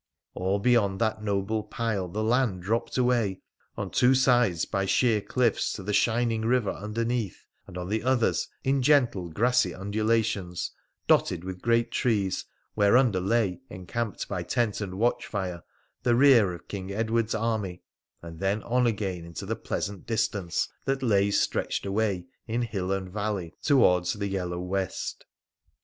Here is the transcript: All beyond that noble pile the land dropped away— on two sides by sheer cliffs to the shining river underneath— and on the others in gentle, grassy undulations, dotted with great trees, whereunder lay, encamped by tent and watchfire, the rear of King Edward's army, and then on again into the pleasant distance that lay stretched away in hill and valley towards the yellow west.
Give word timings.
All 0.33 0.57
beyond 0.57 0.99
that 0.99 1.21
noble 1.21 1.61
pile 1.61 2.07
the 2.07 2.23
land 2.23 2.63
dropped 2.63 2.97
away— 2.97 3.41
on 3.77 3.91
two 3.91 4.15
sides 4.15 4.65
by 4.65 4.87
sheer 4.87 5.21
cliffs 5.21 5.73
to 5.73 5.83
the 5.83 5.93
shining 5.93 6.41
river 6.41 6.71
underneath— 6.71 7.45
and 7.67 7.77
on 7.77 7.87
the 7.87 8.01
others 8.01 8.47
in 8.63 8.81
gentle, 8.81 9.29
grassy 9.29 9.75
undulations, 9.75 10.71
dotted 11.05 11.43
with 11.43 11.61
great 11.61 11.91
trees, 11.91 12.45
whereunder 12.75 13.19
lay, 13.19 13.61
encamped 13.69 14.27
by 14.27 14.41
tent 14.41 14.81
and 14.81 14.95
watchfire, 14.97 15.61
the 16.01 16.15
rear 16.15 16.51
of 16.51 16.67
King 16.67 16.91
Edward's 16.91 17.35
army, 17.35 17.83
and 18.23 18.39
then 18.39 18.63
on 18.63 18.87
again 18.87 19.23
into 19.23 19.45
the 19.45 19.55
pleasant 19.55 20.07
distance 20.07 20.67
that 20.85 21.03
lay 21.03 21.29
stretched 21.29 21.85
away 21.85 22.25
in 22.47 22.63
hill 22.63 22.91
and 22.91 23.07
valley 23.11 23.53
towards 23.61 24.13
the 24.13 24.27
yellow 24.27 24.59
west. 24.59 25.25